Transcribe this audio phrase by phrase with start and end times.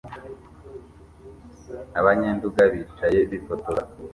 [1.99, 3.81] abanyenduga bicaye bifotoza